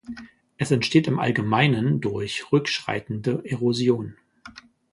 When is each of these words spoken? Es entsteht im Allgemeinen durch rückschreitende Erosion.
Es 0.57 0.71
entsteht 0.71 1.05
im 1.05 1.19
Allgemeinen 1.19 2.01
durch 2.01 2.51
rückschreitende 2.51 3.43
Erosion. 3.45 4.15